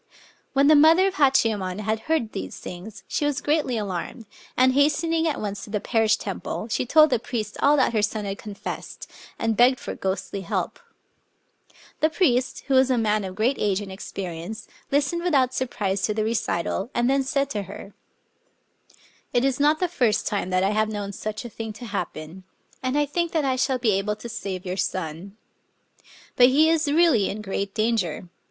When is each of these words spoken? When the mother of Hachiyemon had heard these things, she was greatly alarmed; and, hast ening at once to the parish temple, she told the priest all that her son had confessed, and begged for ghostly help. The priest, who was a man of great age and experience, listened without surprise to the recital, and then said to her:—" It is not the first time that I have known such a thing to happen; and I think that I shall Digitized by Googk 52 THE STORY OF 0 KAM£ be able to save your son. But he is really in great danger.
When 0.53 0.65
the 0.65 0.75
mother 0.75 1.05
of 1.05 1.17
Hachiyemon 1.17 1.81
had 1.81 1.99
heard 2.09 2.31
these 2.31 2.57
things, 2.57 3.03
she 3.07 3.23
was 3.23 3.39
greatly 3.39 3.77
alarmed; 3.77 4.25
and, 4.57 4.73
hast 4.73 5.03
ening 5.03 5.27
at 5.27 5.39
once 5.39 5.63
to 5.63 5.69
the 5.69 5.79
parish 5.79 6.17
temple, 6.17 6.67
she 6.71 6.87
told 6.87 7.11
the 7.11 7.19
priest 7.19 7.55
all 7.61 7.77
that 7.77 7.93
her 7.93 8.01
son 8.01 8.25
had 8.25 8.39
confessed, 8.39 9.07
and 9.37 9.55
begged 9.55 9.79
for 9.79 9.93
ghostly 9.93 10.41
help. 10.41 10.79
The 11.99 12.09
priest, 12.09 12.61
who 12.65 12.73
was 12.73 12.89
a 12.89 12.97
man 12.97 13.23
of 13.23 13.35
great 13.35 13.57
age 13.59 13.79
and 13.79 13.91
experience, 13.91 14.67
listened 14.91 15.21
without 15.21 15.53
surprise 15.53 16.01
to 16.01 16.15
the 16.15 16.23
recital, 16.23 16.89
and 16.95 17.07
then 17.07 17.21
said 17.21 17.51
to 17.51 17.61
her:—" 17.69 17.93
It 19.35 19.45
is 19.45 19.59
not 19.59 19.79
the 19.79 19.87
first 19.87 20.25
time 20.25 20.49
that 20.49 20.63
I 20.63 20.71
have 20.71 20.89
known 20.89 21.11
such 21.11 21.45
a 21.45 21.49
thing 21.49 21.73
to 21.73 21.85
happen; 21.85 22.43
and 22.81 22.97
I 22.97 23.05
think 23.05 23.33
that 23.33 23.45
I 23.45 23.55
shall 23.55 23.77
Digitized 23.77 23.81
by 23.81 23.83
Googk 23.83 23.83
52 23.83 23.83
THE 23.83 23.97
STORY 23.97 23.97
OF 24.01 24.01
0 24.01 24.01
KAM£ 24.01 24.03
be 24.03 24.09
able 24.09 24.15
to 24.15 24.29
save 24.29 24.65
your 24.65 24.77
son. 24.77 25.37
But 26.35 26.47
he 26.47 26.69
is 26.71 26.91
really 26.91 27.29
in 27.29 27.43
great 27.43 27.75
danger. 27.75 28.29